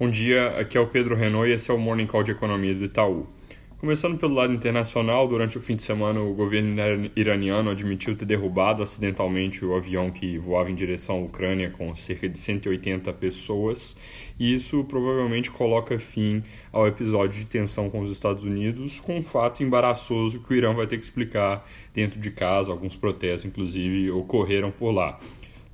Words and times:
Bom 0.00 0.08
dia, 0.08 0.50
aqui 0.50 0.78
é 0.78 0.80
o 0.80 0.86
Pedro 0.86 1.16
Renault 1.16 1.50
e 1.50 1.54
esse 1.54 1.72
é 1.72 1.74
o 1.74 1.78
Morning 1.78 2.06
Call 2.06 2.22
de 2.22 2.30
Economia 2.30 2.72
do 2.72 2.84
Itaú. 2.84 3.26
Começando 3.78 4.16
pelo 4.16 4.32
lado 4.32 4.52
internacional, 4.52 5.26
durante 5.26 5.58
o 5.58 5.60
fim 5.60 5.74
de 5.74 5.82
semana 5.82 6.20
o 6.20 6.34
governo 6.34 7.10
iraniano 7.16 7.68
admitiu 7.68 8.16
ter 8.16 8.24
derrubado 8.24 8.80
acidentalmente 8.80 9.64
o 9.64 9.74
avião 9.74 10.08
que 10.12 10.38
voava 10.38 10.70
em 10.70 10.74
direção 10.76 11.16
à 11.16 11.22
Ucrânia 11.22 11.70
com 11.70 11.92
cerca 11.96 12.28
de 12.28 12.38
180 12.38 13.12
pessoas, 13.14 13.96
e 14.38 14.54
isso 14.54 14.84
provavelmente 14.84 15.50
coloca 15.50 15.98
fim 15.98 16.44
ao 16.70 16.86
episódio 16.86 17.40
de 17.40 17.46
tensão 17.46 17.90
com 17.90 17.98
os 17.98 18.08
Estados 18.08 18.44
Unidos, 18.44 19.00
com 19.00 19.18
um 19.18 19.22
fato 19.22 19.64
embaraçoso 19.64 20.38
que 20.38 20.54
o 20.54 20.56
Irã 20.56 20.74
vai 20.74 20.86
ter 20.86 20.96
que 20.96 21.02
explicar 21.02 21.68
dentro 21.92 22.20
de 22.20 22.30
casa, 22.30 22.70
alguns 22.70 22.94
protestos 22.94 23.46
inclusive 23.46 24.12
ocorreram 24.12 24.70
por 24.70 24.92
lá. 24.92 25.18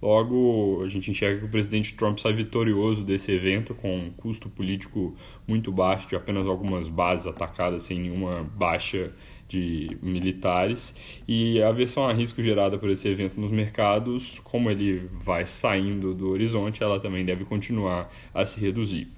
Logo, 0.00 0.82
a 0.84 0.88
gente 0.88 1.10
enxerga 1.10 1.40
que 1.40 1.46
o 1.46 1.48
presidente 1.48 1.94
Trump 1.94 2.18
sai 2.18 2.32
vitorioso 2.32 3.02
desse 3.02 3.32
evento, 3.32 3.74
com 3.74 3.96
um 3.96 4.10
custo 4.10 4.50
político 4.50 5.14
muito 5.46 5.72
baixo, 5.72 6.08
de 6.08 6.16
apenas 6.16 6.46
algumas 6.46 6.88
bases 6.88 7.26
atacadas 7.26 7.84
sem 7.84 7.98
nenhuma 7.98 8.44
baixa 8.54 9.12
de 9.48 9.96
militares. 10.02 10.94
E 11.26 11.62
a 11.62 11.72
versão 11.72 12.06
a 12.06 12.12
risco 12.12 12.42
gerada 12.42 12.76
por 12.78 12.90
esse 12.90 13.08
evento 13.08 13.40
nos 13.40 13.50
mercados, 13.50 14.40
como 14.40 14.70
ele 14.70 15.08
vai 15.12 15.46
saindo 15.46 16.14
do 16.14 16.30
horizonte, 16.30 16.82
ela 16.82 17.00
também 17.00 17.24
deve 17.24 17.44
continuar 17.44 18.12
a 18.34 18.44
se 18.44 18.60
reduzir. 18.60 19.08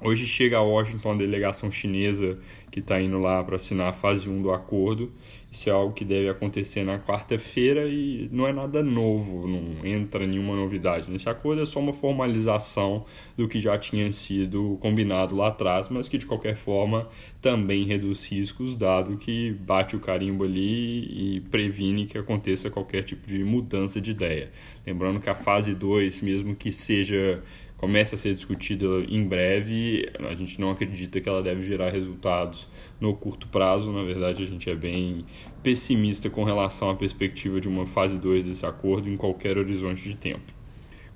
Hoje 0.00 0.28
chega 0.28 0.58
a 0.58 0.62
Washington 0.62 1.12
a 1.12 1.16
delegação 1.16 1.72
chinesa 1.72 2.38
que 2.70 2.78
está 2.78 3.00
indo 3.00 3.18
lá 3.18 3.42
para 3.42 3.56
assinar 3.56 3.88
a 3.88 3.92
fase 3.92 4.28
1 4.28 4.42
do 4.42 4.52
acordo. 4.52 5.10
Isso 5.50 5.68
é 5.68 5.72
algo 5.72 5.94
que 5.94 6.04
deve 6.04 6.28
acontecer 6.28 6.84
na 6.84 6.98
quarta-feira 6.98 7.88
e 7.88 8.28
não 8.30 8.46
é 8.46 8.52
nada 8.52 8.82
novo, 8.82 9.48
não 9.48 9.84
entra 9.84 10.26
nenhuma 10.26 10.54
novidade. 10.54 11.10
Nesse 11.10 11.28
acordo 11.28 11.62
é 11.62 11.64
só 11.64 11.80
uma 11.80 11.94
formalização 11.94 13.06
do 13.36 13.48
que 13.48 13.58
já 13.58 13.78
tinha 13.78 14.12
sido 14.12 14.76
combinado 14.80 15.34
lá 15.34 15.48
atrás, 15.48 15.88
mas 15.88 16.06
que 16.06 16.18
de 16.18 16.26
qualquer 16.26 16.54
forma 16.54 17.08
também 17.40 17.84
reduz 17.84 18.30
riscos, 18.30 18.76
dado 18.76 19.16
que 19.16 19.52
bate 19.52 19.96
o 19.96 20.00
carimbo 20.00 20.44
ali 20.44 21.36
e 21.36 21.40
previne 21.50 22.06
que 22.06 22.18
aconteça 22.18 22.70
qualquer 22.70 23.02
tipo 23.02 23.26
de 23.26 23.42
mudança 23.42 24.00
de 24.00 24.10
ideia. 24.10 24.50
Lembrando 24.86 25.18
que 25.18 25.30
a 25.30 25.34
fase 25.34 25.74
2, 25.74 26.20
mesmo 26.20 26.54
que 26.54 26.70
seja 26.70 27.42
começa 27.78 28.16
a 28.16 28.18
ser 28.18 28.34
discutida 28.34 28.86
em 29.08 29.26
breve. 29.26 30.06
A 30.28 30.34
gente 30.34 30.60
não 30.60 30.70
acredita 30.70 31.20
que 31.20 31.28
ela 31.28 31.42
deve 31.42 31.62
gerar 31.62 31.90
resultados 31.90 32.68
no 33.00 33.14
curto 33.14 33.48
prazo. 33.48 33.90
Na 33.90 34.02
verdade, 34.02 34.42
a 34.42 34.46
gente 34.46 34.68
é 34.68 34.74
bem 34.74 35.24
pessimista 35.62 36.28
com 36.28 36.44
relação 36.44 36.90
à 36.90 36.94
perspectiva 36.94 37.58
de 37.58 37.68
uma 37.68 37.86
fase 37.86 38.18
2 38.18 38.44
desse 38.44 38.66
acordo 38.66 39.08
em 39.08 39.16
qualquer 39.16 39.56
horizonte 39.56 40.02
de 40.02 40.16
tempo. 40.16 40.57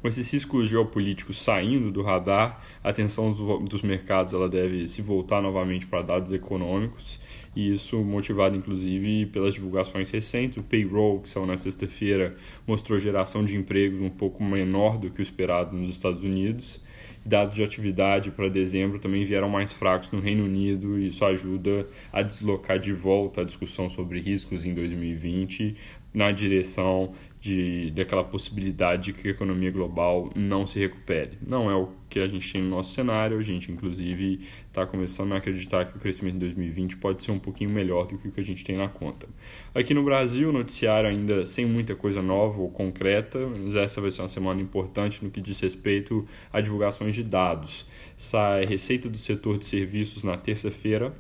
Com 0.03 0.09
esses 0.09 0.29
riscos 0.33 0.69
geopolíticos 0.69 1.41
saindo 1.41 1.93
do 1.93 2.03
radar, 2.03 2.61
a 2.83 2.89
atenção 2.89 3.31
dos, 3.31 3.69
dos 3.71 3.83
mercados 3.83 4.35
ela 4.35 4.49
deve 4.49 4.85
se 4.89 5.01
voltar 5.01 5.41
novamente 5.41 5.87
para 5.87 6.03
dados 6.03 6.33
econômicos, 6.33 7.21
e 7.55 7.71
isso 7.71 7.99
motivado 7.99 8.57
inclusive 8.57 9.27
pelas 9.27 9.55
divulgações 9.55 10.11
recentes. 10.11 10.59
O 10.59 10.63
payroll, 10.65 11.21
que 11.21 11.29
saiu 11.29 11.47
na 11.47 11.57
sexta-feira, 11.57 12.35
mostrou 12.67 12.99
geração 12.99 13.45
de 13.45 13.57
empregos 13.57 14.01
um 14.01 14.11
pouco 14.11 14.43
menor 14.43 14.99
do 14.99 15.09
que 15.09 15.21
o 15.21 15.23
esperado 15.23 15.77
nos 15.77 15.91
Estados 15.91 16.25
Unidos. 16.25 16.81
Dados 17.25 17.55
de 17.55 17.63
atividade 17.63 18.33
para 18.33 18.49
dezembro 18.49 18.99
também 18.99 19.25
vieram 19.25 19.49
mais 19.49 19.73
fracos 19.73 20.11
no 20.11 20.19
Reino 20.19 20.45
Unido 20.45 20.99
e 20.99 21.07
isso 21.07 21.25
ajuda 21.25 21.87
a 22.13 22.21
deslocar 22.23 22.81
de 22.81 22.93
volta 22.93 23.43
a 23.43 23.45
discussão 23.45 23.89
sobre 23.89 24.19
riscos 24.19 24.65
em 24.65 24.75
2020 24.75 25.77
na 26.13 26.31
direção 26.31 27.13
de, 27.43 27.91
daquela 27.91 28.23
possibilidade 28.23 29.07
de 29.07 29.13
que 29.15 29.27
a 29.27 29.31
economia 29.33 29.71
global 29.73 30.31
não 30.37 30.65
se 30.65 30.79
recupere. 30.79 31.37
Não 31.45 31.69
é 31.69 31.75
o 31.75 31.89
que 32.09 32.21
a 32.21 32.29
gente 32.29 32.53
tem 32.53 32.63
no 32.63 32.71
nosso 32.71 32.95
cenário, 32.95 33.37
a 33.37 33.43
gente 33.43 33.73
inclusive 33.73 34.47
está 34.69 34.87
começando 34.87 35.33
a 35.33 35.39
acreditar 35.39 35.87
que 35.87 35.97
o 35.97 36.01
crescimento 36.01 36.37
em 36.37 36.39
2020 36.39 36.99
pode 36.99 37.25
ser 37.25 37.33
um 37.33 37.41
pouquinho 37.41 37.71
melhor 37.71 38.07
do 38.07 38.17
que 38.17 38.29
o 38.29 38.31
que 38.31 38.41
a 38.41 38.45
gente 38.45 38.63
tem 38.63 38.77
na 38.77 38.89
conta. 38.89 39.27
Aqui 39.75 39.93
no 39.93 40.05
Brasil, 40.05 40.51
o 40.51 40.53
noticiário 40.53 41.11
ainda 41.11 41.45
sem 41.45 41.67
muita 41.67 41.97
coisa 41.97 42.23
nova 42.23 42.61
ou 42.61 42.71
concreta, 42.71 43.45
mas 43.45 43.75
essa 43.75 44.01
vai 44.01 44.13
ser 44.13 44.23
uma 44.23 44.29
semana 44.29 44.63
importante 44.63 45.25
no 45.25 45.31
que 45.31 45.41
diz 45.41 45.59
respeito 45.59 46.25
a 46.53 46.61
divulgações 46.61 47.13
de 47.13 47.25
dados. 47.25 47.85
Sai 48.17 48.67
receita 48.67 49.09
do 49.09 49.19
setor 49.19 49.59
de 49.59 49.67
serviços 49.67 50.23
na 50.23 50.37
terça-feira, 50.37 51.13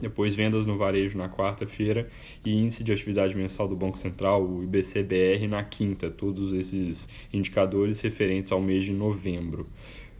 depois 0.00 0.34
vendas 0.34 0.66
no 0.66 0.76
varejo 0.76 1.16
na 1.16 1.28
quarta-feira 1.28 2.08
e 2.44 2.52
índice 2.52 2.82
de 2.82 2.92
atividade 2.92 3.36
mensal 3.36 3.68
do 3.68 3.76
Banco 3.76 3.98
Central, 3.98 4.44
o 4.44 4.62
IBCBR, 4.62 5.46
na 5.46 5.62
quinta, 5.62 6.10
todos 6.10 6.52
esses 6.52 7.08
indicadores 7.32 8.00
referentes 8.00 8.52
ao 8.52 8.60
mês 8.60 8.84
de 8.84 8.92
novembro. 8.92 9.66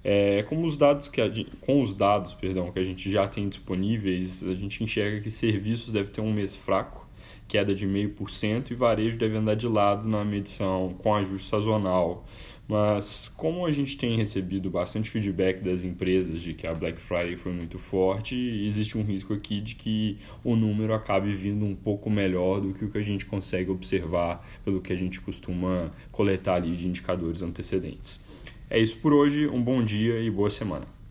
É, 0.03 0.43
como 0.43 0.67
os 0.67 0.77
dados 0.77 1.09
que 1.09 1.47
com 1.63 1.81
os 1.81 1.95
dados 1.95 2.35
perdão, 2.35 2.71
que 2.71 2.79
a 2.79 2.83
gente 2.83 3.11
já 3.11 3.27
tem 3.27 3.49
disponíveis, 3.49 4.45
a 4.45 4.55
gente 4.55 4.85
enxerga 4.85 5.21
que 5.21 5.31
serviços 5.31 5.91
deve 5.91 6.11
ter 6.11 6.21
um 6.21 6.31
mês 6.31 6.55
fraco, 6.55 7.09
queda 7.49 7.75
de 7.75 7.87
0,5%, 7.87 8.71
e 8.71 8.75
varejo 8.75 9.17
deve 9.17 9.37
andar 9.37 9.55
de 9.55 9.67
lado 9.67 10.07
na 10.07 10.23
medição 10.25 10.95
com 10.99 11.15
ajuste 11.15 11.49
sazonal. 11.49 12.27
Mas 12.67 13.31
como 13.37 13.67
a 13.67 13.73
gente 13.73 13.97
tem 13.97 14.17
recebido 14.17 14.71
bastante 14.71 15.11
feedback 15.11 15.61
das 15.61 15.85
empresas 15.85 16.41
de 16.41 16.55
que 16.55 16.67
a 16.67 16.75
Black 16.75 16.99
Friday 16.99 17.37
foi 17.37 17.53
muito 17.53 17.79
forte, 17.79 18.35
existe 18.35 18.97
um 18.97 19.03
risco 19.03 19.35
aqui 19.35 19.61
de 19.61 19.75
que 19.75 20.19
o 20.43 20.57
número 20.57 20.95
acabe 20.95 21.33
vindo 21.35 21.65
um 21.65 21.75
pouco 21.75 22.09
melhor 22.09 22.61
do 22.61 22.73
que 22.73 22.85
o 22.85 22.91
que 22.91 22.99
a 22.99 23.03
gente 23.03 23.27
consegue 23.27 23.71
observar 23.71 24.43
pelo 24.65 24.81
que 24.81 24.93
a 24.93 24.97
gente 24.97 25.21
costuma 25.21 25.93
coletar 26.11 26.55
ali 26.55 26.75
de 26.75 26.89
indicadores 26.89 27.43
antecedentes. 27.43 28.19
É 28.71 28.79
isso 28.79 28.99
por 28.99 29.13
hoje, 29.13 29.47
um 29.47 29.63
bom 29.63 29.85
dia 29.85 30.19
e 30.21 30.31
boa 30.31 30.49
semana. 30.49 31.04